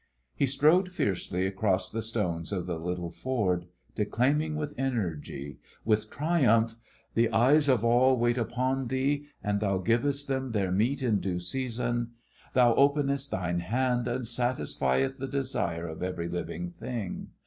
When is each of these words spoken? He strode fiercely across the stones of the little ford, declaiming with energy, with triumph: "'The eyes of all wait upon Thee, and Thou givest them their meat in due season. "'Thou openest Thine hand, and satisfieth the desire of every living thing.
He 0.33 0.47
strode 0.47 0.89
fiercely 0.91 1.45
across 1.45 1.91
the 1.91 2.01
stones 2.01 2.51
of 2.51 2.65
the 2.65 2.79
little 2.79 3.11
ford, 3.11 3.67
declaiming 3.93 4.55
with 4.55 4.73
energy, 4.75 5.59
with 5.85 6.09
triumph: 6.09 6.75
"'The 7.13 7.29
eyes 7.29 7.69
of 7.69 7.85
all 7.85 8.17
wait 8.17 8.35
upon 8.39 8.87
Thee, 8.87 9.27
and 9.43 9.59
Thou 9.59 9.77
givest 9.77 10.27
them 10.27 10.53
their 10.53 10.71
meat 10.71 11.03
in 11.03 11.19
due 11.19 11.39
season. 11.39 12.13
"'Thou 12.55 12.73
openest 12.73 13.29
Thine 13.29 13.59
hand, 13.59 14.07
and 14.07 14.25
satisfieth 14.25 15.19
the 15.19 15.27
desire 15.27 15.87
of 15.87 16.01
every 16.01 16.27
living 16.27 16.71
thing. 16.71 17.27